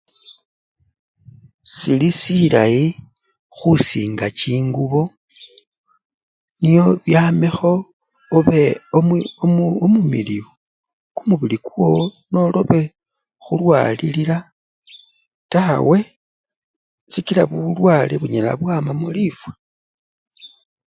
Sili 1.73 2.09
silayi 2.19 2.83
khusinga 3.55 4.27
chingubo 4.39 5.01
nioyamekho 6.61 7.73
ebe! 8.37 8.59
ube 8.97 9.17
umumiliyu 9.85 10.47
kumubili 11.15 11.57
kwowo 11.65 12.01
nolobe 12.31 12.81
khulwalilila 13.43 14.37
tawe 15.53 15.99
sikila 17.11 17.43
bulwale 17.49 18.13
bunyala 18.21 18.51
bwamamo 18.59 19.07
lifwa. 19.15 19.51